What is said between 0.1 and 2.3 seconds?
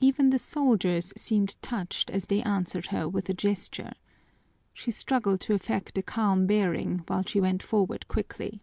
the soldiers seemed touched as